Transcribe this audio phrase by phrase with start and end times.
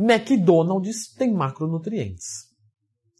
[0.00, 2.50] McDonald's tem macronutrientes.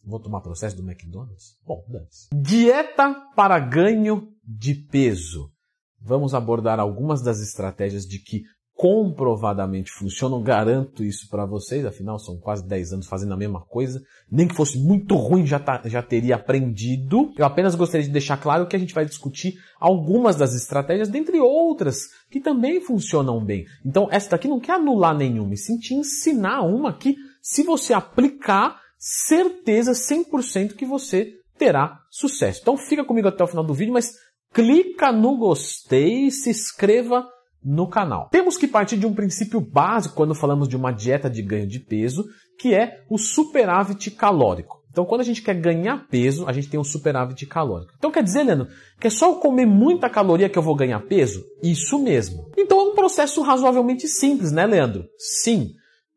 [0.05, 1.57] Vou tomar processo do McDonald's?
[1.65, 2.29] Bom, dane-se.
[2.35, 5.53] Dieta para ganho de peso.
[6.01, 8.43] Vamos abordar algumas das estratégias de que
[8.83, 10.43] comprovadamente funcionam.
[10.43, 14.03] Garanto isso para vocês, afinal são quase 10 anos fazendo a mesma coisa.
[14.29, 17.33] Nem que fosse muito ruim já, tá, já teria aprendido.
[17.39, 21.39] Eu apenas gostaria de deixar claro que a gente vai discutir algumas das estratégias, dentre
[21.39, 23.67] outras, que também funcionam bem.
[23.87, 27.95] Então, essa daqui não quer anular nenhuma, e sim te ensinar uma que, se você
[27.95, 32.59] aplicar, certeza 100% que você terá sucesso.
[32.61, 34.15] Então fica comigo até o final do vídeo, mas
[34.53, 37.25] clica no gostei se inscreva
[37.65, 38.29] no canal.
[38.31, 41.79] Temos que partir de um princípio básico quando falamos de uma dieta de ganho de
[41.79, 42.25] peso,
[42.59, 44.83] que é o superávit calórico.
[44.93, 47.95] Então, quando a gente quer ganhar peso, a gente tem um superávit calórico.
[47.97, 48.69] Então, quer dizer, Leandro,
[49.01, 51.43] que é só eu comer muita caloria que eu vou ganhar peso?
[51.63, 52.51] Isso mesmo.
[52.59, 55.07] Então, é um processo razoavelmente simples, né, Leandro?
[55.17, 55.71] Sim.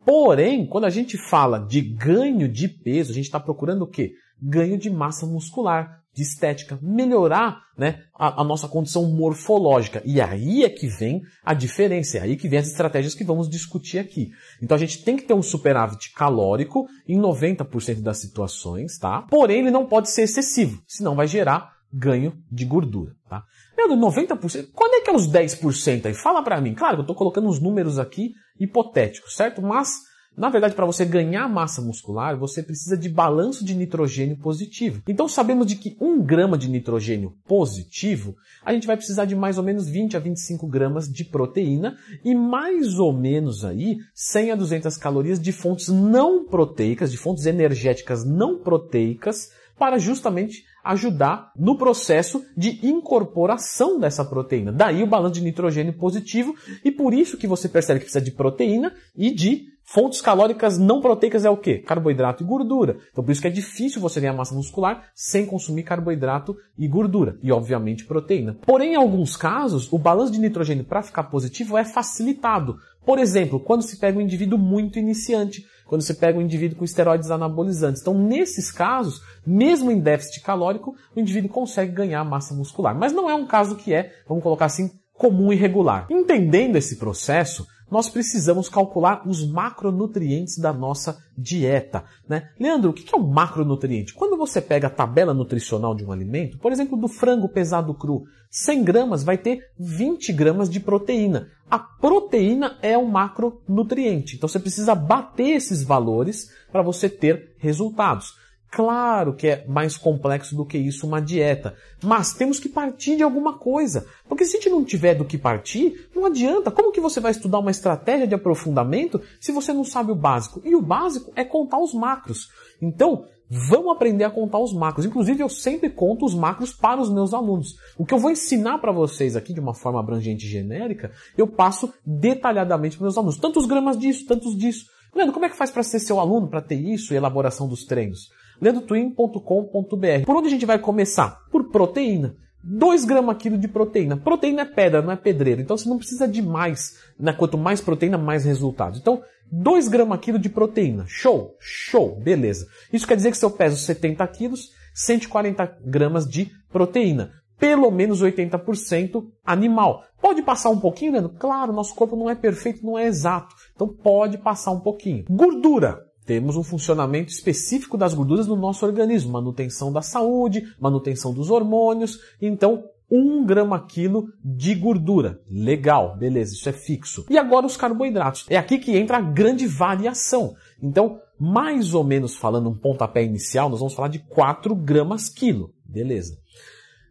[0.05, 4.12] Porém, quando a gente fala de ganho de peso, a gente está procurando o quê?
[4.41, 10.02] Ganho de massa muscular, de estética, melhorar né, a, a, nossa condição morfológica.
[10.05, 13.49] E aí é que vem a diferença, é aí que vem as estratégias que vamos
[13.49, 14.31] discutir aqui.
[14.61, 19.23] Então a gente tem que ter um superávit calórico em 90% das situações, tá?
[19.23, 23.43] Porém, ele não pode ser excessivo, senão vai gerar ganho de gordura, tá?
[23.77, 26.13] Meu, 90%, quando é que é os 10% aí?
[26.13, 26.73] Fala para mim.
[26.73, 29.61] Claro, eu estou colocando uns números aqui hipotéticos, certo?
[29.61, 29.97] Mas
[30.38, 35.02] na verdade, para você ganhar massa muscular, você precisa de balanço de nitrogênio positivo.
[35.08, 39.58] Então sabemos de que um grama de nitrogênio positivo, a gente vai precisar de mais
[39.58, 44.55] ou menos 20 a 25 gramas de proteína e mais ou menos aí 100 a
[44.55, 51.77] 200 calorias de fontes não proteicas, de fontes energéticas não proteicas, para justamente ajudar no
[51.77, 54.72] processo de incorporação dessa proteína.
[54.72, 58.31] Daí o balanço de nitrogênio positivo e por isso que você percebe que precisa de
[58.31, 61.78] proteína e de Fontes calóricas não proteicas é o quê?
[61.78, 62.97] Carboidrato e gordura.
[63.11, 67.38] Então por isso que é difícil você ganhar massa muscular sem consumir carboidrato e gordura.
[67.44, 68.58] E obviamente proteína.
[68.65, 72.77] Porém, em alguns casos, o balanço de nitrogênio para ficar positivo é facilitado.
[73.05, 76.83] Por exemplo, quando se pega um indivíduo muito iniciante, quando se pega um indivíduo com
[76.83, 78.02] esteroides anabolizantes.
[78.02, 82.98] Então, nesses casos, mesmo em déficit calórico, o indivíduo consegue ganhar massa muscular.
[82.98, 86.08] Mas não é um caso que é, vamos colocar assim, comum e regular.
[86.10, 92.04] Entendendo esse processo, nós precisamos calcular os macronutrientes da nossa dieta.
[92.28, 92.50] Né?
[92.60, 94.14] Leandro, o que é um macronutriente?
[94.14, 98.23] Quando você pega a tabela nutricional de um alimento, por exemplo, do frango pesado cru,
[98.50, 101.50] 100 gramas vai ter 20 gramas de proteína.
[101.70, 108.34] A proteína é um macronutriente, então você precisa bater esses valores para você ter resultados.
[108.75, 113.23] Claro que é mais complexo do que isso uma dieta, mas temos que partir de
[113.23, 114.05] alguma coisa.
[114.27, 116.69] Porque se a gente não tiver do que partir, não adianta.
[116.69, 120.61] Como que você vai estudar uma estratégia de aprofundamento se você não sabe o básico?
[120.65, 122.49] E o básico é contar os macros.
[122.81, 125.05] Então, vamos aprender a contar os macros.
[125.05, 127.77] Inclusive, eu sempre conto os macros para os meus alunos.
[127.97, 131.47] O que eu vou ensinar para vocês aqui de uma forma abrangente e genérica, eu
[131.47, 133.38] passo detalhadamente para os meus alunos.
[133.38, 134.88] Tantos gramas disso, tantos disso.
[135.15, 137.86] Leandro, como é que faz para ser seu aluno, para ter isso e elaboração dos
[137.86, 138.30] treinos?
[138.62, 140.25] leandrotwin.com.br.
[140.25, 141.42] Por onde a gente vai começar?
[141.51, 142.36] Por proteína.
[142.63, 144.18] 2 gramas quilo de proteína.
[144.18, 145.62] Proteína é pedra, não é pedreiro.
[145.62, 146.98] Então você não precisa de mais.
[147.19, 147.31] Né?
[147.31, 149.00] Quanto mais proteína, mais resultados.
[149.00, 149.21] Então,
[149.51, 151.06] 2 gramas quilo de proteína.
[151.07, 151.56] Show?
[151.60, 152.19] Show.
[152.19, 152.68] Beleza.
[152.92, 157.31] Isso quer dizer que se eu peso 70 quilos, 140 gramas de proteína.
[157.60, 160.04] Pelo menos 80% animal.
[160.19, 161.33] Pode passar um pouquinho, Leandro?
[161.38, 163.56] Claro, nosso corpo não é perfeito, não é exato.
[163.75, 165.24] Então pode passar um pouquinho.
[165.30, 166.05] Gordura.
[166.25, 172.19] Temos um funcionamento específico das gorduras no nosso organismo, manutenção da saúde, manutenção dos hormônios.
[172.41, 175.39] Então, um grama quilo de gordura.
[175.50, 177.25] Legal, beleza, isso é fixo.
[177.30, 178.45] E agora os carboidratos.
[178.50, 180.56] É aqui que entra a grande variação.
[180.81, 185.74] Então, mais ou menos falando um pontapé inicial, nós vamos falar de 4 gramas quilo.
[185.86, 186.38] Beleza.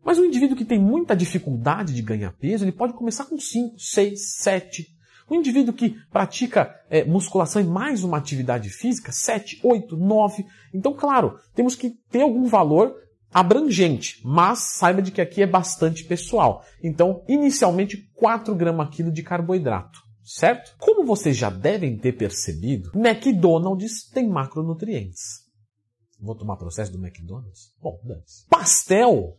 [0.04, 3.78] Mas um indivíduo que tem muita dificuldade de ganhar peso, ele pode começar com 5,
[3.78, 4.94] 6, 7,
[5.29, 10.47] o indivíduo que pratica é, musculação e mais uma atividade física, 7, 8, 9.
[10.73, 12.94] Então, claro, temos que ter algum valor
[13.32, 16.65] abrangente, mas saiba de que aqui é bastante pessoal.
[16.82, 20.76] Então, inicialmente, 4 gramas quilo de carboidrato, certo?
[20.79, 25.43] Como vocês já devem ter percebido, McDonald's tem macronutrientes.
[26.20, 27.75] Vou tomar processo do McDonald's?
[27.82, 28.47] Bom, dane-se.
[28.49, 29.37] Pastel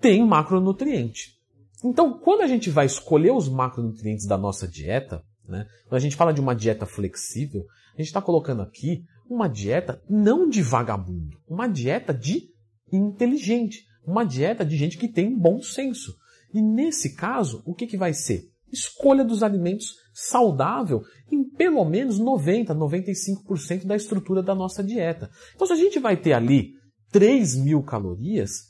[0.00, 1.35] tem macronutriente.
[1.84, 6.16] Então, quando a gente vai escolher os macronutrientes da nossa dieta, né, quando a gente
[6.16, 7.64] fala de uma dieta flexível,
[7.94, 12.48] a gente está colocando aqui uma dieta não de vagabundo, uma dieta de
[12.92, 16.14] inteligente, uma dieta de gente que tem bom senso.
[16.54, 18.48] E nesse caso, o que, que vai ser?
[18.72, 25.30] escolha dos alimentos saudável em pelo menos 90, 95% da estrutura da nossa dieta.
[25.54, 26.74] Então, se a gente vai ter ali
[27.10, 28.64] 3 mil calorias,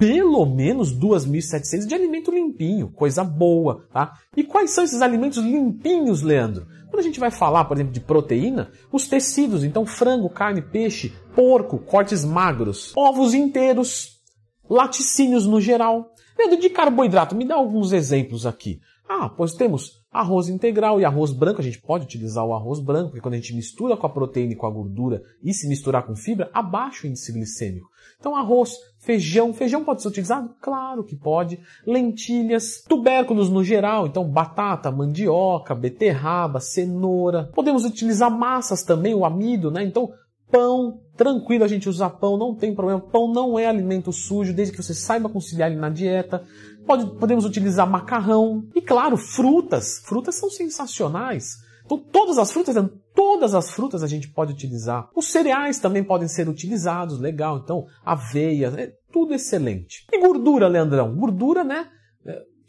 [0.00, 4.14] pelo menos 2.700 de alimento limpinho, coisa boa, tá?
[4.34, 6.66] E quais são esses alimentos limpinhos, Leandro?
[6.88, 11.12] Quando a gente vai falar, por exemplo, de proteína, os tecidos, então frango, carne, peixe,
[11.36, 14.22] porco, cortes magros, ovos inteiros,
[14.70, 16.14] laticínios no geral.
[16.40, 18.80] Leandro, de carboidrato, me dá alguns exemplos aqui.
[19.06, 21.60] Ah, pois temos arroz integral e arroz branco.
[21.60, 24.54] A gente pode utilizar o arroz branco, porque quando a gente mistura com a proteína
[24.54, 27.90] e com a gordura e se misturar com fibra, abaixa o índice glicêmico.
[28.18, 29.52] Então, arroz, feijão.
[29.52, 30.54] Feijão pode ser utilizado?
[30.62, 31.60] Claro que pode.
[31.86, 34.06] Lentilhas, tubérculos no geral.
[34.06, 37.50] Então, batata, mandioca, beterraba, cenoura.
[37.54, 39.84] Podemos utilizar massas também, o amido, né?
[39.84, 40.10] Então,
[40.50, 43.00] pão, tranquilo a gente usar pão, não tem problema.
[43.00, 46.44] Pão não é alimento sujo, desde que você saiba conciliar ele na dieta.
[46.86, 48.64] Pode, podemos utilizar macarrão.
[48.74, 50.00] E claro, frutas.
[50.04, 51.56] Frutas são sensacionais.
[51.84, 52.76] Então, todas as frutas,
[53.14, 55.08] todas as frutas a gente pode utilizar.
[55.14, 57.58] Os cereais também podem ser utilizados, legal.
[57.58, 60.04] Então, aveia, é tudo excelente.
[60.12, 61.14] E gordura, Leandrão?
[61.16, 61.88] Gordura, né?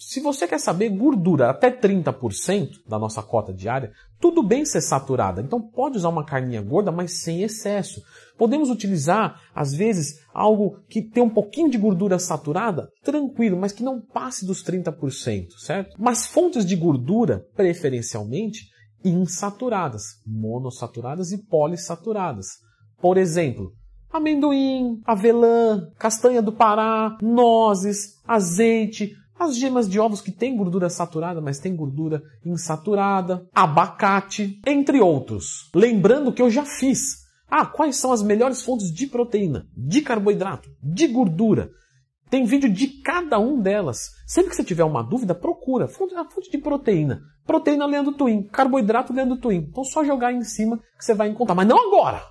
[0.03, 5.39] Se você quer saber gordura até 30% da nossa cota diária, tudo bem ser saturada.
[5.42, 8.01] Então pode usar uma carninha gorda, mas sem excesso.
[8.36, 13.83] Podemos utilizar, às vezes, algo que tem um pouquinho de gordura saturada, tranquilo, mas que
[13.83, 15.95] não passe dos 30%, certo?
[16.00, 18.65] Mas fontes de gordura, preferencialmente,
[19.06, 22.48] insaturadas, monossaturadas e polissaturadas.
[23.00, 23.71] Por exemplo,
[24.12, 31.42] amendoim, avelã, castanha do Pará, nozes, azeite, as gemas de ovos que têm gordura saturada,
[31.42, 35.72] mas tem gordura insaturada, abacate, entre outros.
[35.74, 37.22] Lembrando que eu já fiz.
[37.50, 41.72] Ah, quais são as melhores fontes de proteína, de carboidrato, de gordura?
[42.30, 44.12] Tem vídeo de cada um delas.
[44.28, 45.86] Sempre que você tiver uma dúvida, procura.
[45.86, 47.22] A fonte de proteína.
[47.44, 48.44] Proteína Leandro Twin.
[48.44, 49.68] Carboidrato Leandro Twin.
[49.70, 51.56] Então só jogar em cima que você vai encontrar.
[51.56, 52.24] Mas não agora!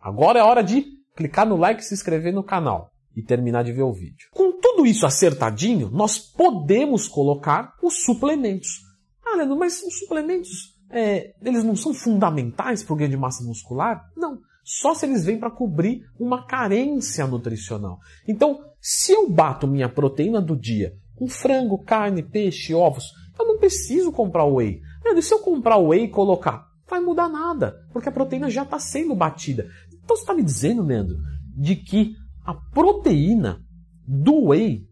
[0.00, 0.84] Agora é hora de
[1.14, 4.28] clicar no like e se inscrever no canal e terminar de ver o vídeo.
[4.32, 8.82] Com tudo isso acertadinho, nós podemos colocar os suplementos.
[9.24, 13.44] Ah, Leandro, mas os suplementos, é, eles não são fundamentais para o ganho de massa
[13.44, 14.04] muscular?
[14.16, 14.38] Não.
[14.62, 17.98] Só se eles vêm para cobrir uma carência nutricional.
[18.26, 23.58] Então, se eu bato minha proteína do dia com frango, carne, peixe, ovos, eu não
[23.58, 24.80] preciso comprar whey.
[25.04, 28.78] Leandro, se eu comprar whey e colocar, vai mudar nada, porque a proteína já está
[28.78, 29.68] sendo batida.
[29.88, 31.16] Então você está me dizendo, Leandro,
[31.56, 33.60] de que a proteína
[34.06, 34.86] do whey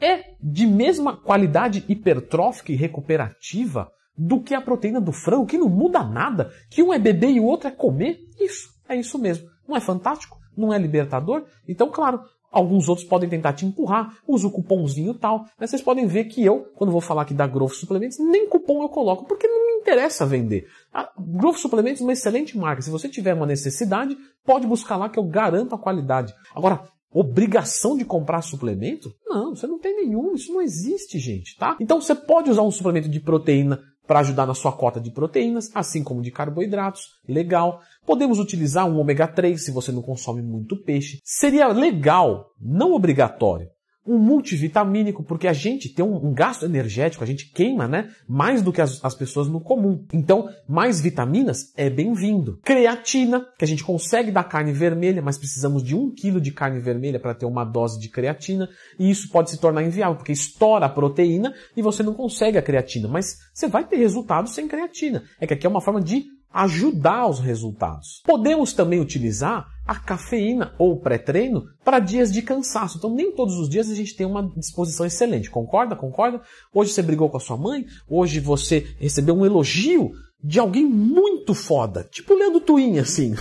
[0.00, 5.68] é de mesma qualidade hipertrófica e recuperativa do que a proteína do frango, que não
[5.68, 8.18] muda nada, que um é beber e o outro é comer.
[8.38, 9.48] Isso, é isso mesmo.
[9.66, 10.38] Não é fantástico?
[10.56, 11.44] Não é libertador?
[11.66, 12.20] Então, claro,
[12.50, 16.44] alguns outros podem tentar te empurrar, usa o cupomzinho tal, mas vocês podem ver que
[16.44, 20.26] eu, quando vou falar aqui da Growth Suplementos, nem cupom eu coloco, porque não interessa
[20.26, 20.66] vender.
[20.92, 22.82] A Growth Suplementos é uma excelente marca.
[22.82, 26.34] Se você tiver uma necessidade, pode buscar lá que eu garanto a qualidade.
[26.54, 26.82] Agora,
[27.12, 29.12] obrigação de comprar suplemento?
[29.26, 31.76] Não, você não tem nenhum, isso não existe, gente, tá?
[31.80, 35.70] Então você pode usar um suplemento de proteína para ajudar na sua cota de proteínas,
[35.72, 37.80] assim como de carboidratos, legal.
[38.04, 41.20] Podemos utilizar um ômega 3 se você não consome muito peixe.
[41.22, 43.68] Seria legal, não obrigatório,
[44.10, 48.10] um multivitamínico, porque a gente tem um, um, gasto energético, a gente queima, né?
[48.28, 50.04] Mais do que as, as pessoas no comum.
[50.12, 52.58] Então, mais vitaminas é bem-vindo.
[52.64, 56.80] Creatina, que a gente consegue da carne vermelha, mas precisamos de um quilo de carne
[56.80, 58.68] vermelha para ter uma dose de creatina,
[58.98, 62.62] e isso pode se tornar inviável, porque estoura a proteína e você não consegue a
[62.62, 63.06] creatina.
[63.06, 65.22] Mas você vai ter resultados sem creatina.
[65.40, 68.22] É que aqui é uma forma de ajudar os resultados.
[68.24, 72.98] Podemos também utilizar a cafeína ou pré-treino para dias de cansaço.
[72.98, 75.50] Então, nem todos os dias a gente tem uma disposição excelente.
[75.50, 75.96] Concorda?
[75.96, 76.40] Concorda?
[76.72, 81.54] Hoje você brigou com a sua mãe, hoje você recebeu um elogio de alguém muito
[81.54, 83.34] foda, tipo o Leandro Twin, assim.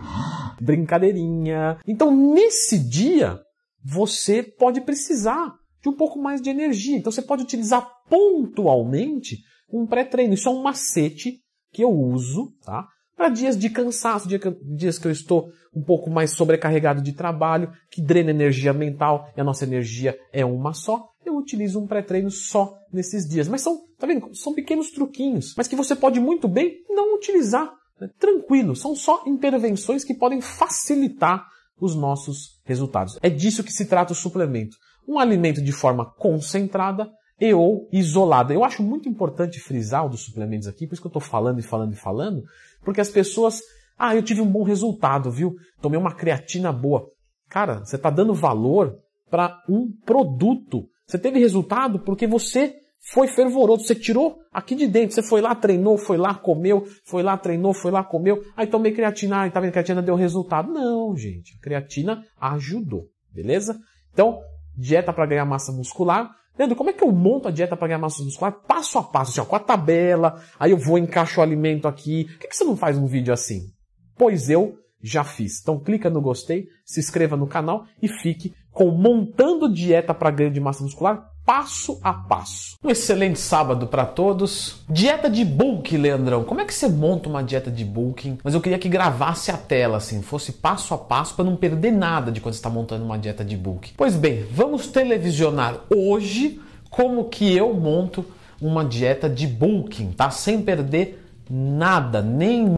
[0.60, 1.78] Brincadeirinha.
[1.86, 3.40] Então, nesse dia,
[3.84, 6.96] você pode precisar de um pouco mais de energia.
[6.96, 9.38] Então, você pode utilizar pontualmente
[9.72, 10.34] um pré-treino.
[10.34, 11.40] Isso é um macete
[11.72, 12.86] que eu uso, tá?
[13.16, 18.00] Para dias de cansaço, dias que eu estou um pouco mais sobrecarregado de trabalho, que
[18.00, 22.74] drena energia mental e a nossa energia é uma só, eu utilizo um pré-treino só
[22.92, 23.48] nesses dias.
[23.48, 24.34] Mas são, tá vendo?
[24.34, 27.70] São pequenos truquinhos, mas que você pode muito bem não utilizar.
[28.00, 28.08] Né?
[28.18, 31.44] Tranquilo, são só intervenções que podem facilitar
[31.80, 33.18] os nossos resultados.
[33.22, 34.76] É disso que se trata o suplemento.
[35.06, 37.10] Um alimento de forma concentrada
[37.40, 38.52] e ou isolada.
[38.52, 41.60] Eu acho muito importante frisar o dos suplementos aqui, por isso que eu estou falando
[41.60, 42.42] e falando e falando,
[42.84, 43.60] porque as pessoas,
[43.98, 45.54] ah, eu tive um bom resultado, viu?
[45.80, 47.08] Tomei uma creatina boa.
[47.48, 48.98] Cara, você está dando valor
[49.30, 50.88] para um produto.
[51.06, 55.54] Você teve resultado porque você foi fervoroso, você tirou aqui de dentro, você foi lá,
[55.54, 59.60] treinou, foi lá, comeu, foi lá, treinou, foi lá, comeu, aí tomei creatina, aí tá
[59.60, 60.70] vendo, creatina deu resultado.
[60.70, 63.78] Não, gente, a creatina ajudou, beleza?
[64.12, 64.40] Então,
[64.76, 66.30] dieta para ganhar massa muscular.
[66.58, 68.52] Leandro, como é que eu monto a dieta para ganhar massa muscular?
[68.66, 72.24] Passo a passo, assim, ó, com a tabela, aí eu vou, encaixo o alimento aqui.
[72.24, 73.62] Por que, que você não faz um vídeo assim?
[74.16, 75.60] Pois eu já fiz.
[75.60, 80.50] Então clica no gostei, se inscreva no canal e fique com Montando Dieta para Ganho
[80.50, 82.76] de Massa Muscular passo a passo.
[82.84, 84.82] Um excelente sábado para todos.
[84.86, 86.44] Dieta de bulk, Leandrão.
[86.44, 88.36] Como é que você monta uma dieta de bulking?
[88.44, 91.90] Mas eu queria que gravasse a tela, assim, fosse passo a passo para não perder
[91.90, 93.94] nada de quando está montando uma dieta de bulk.
[93.96, 98.26] Pois bem, vamos televisionar hoje como que eu monto
[98.60, 100.28] uma dieta de bulking, tá?
[100.28, 102.66] Sem perder nada, nem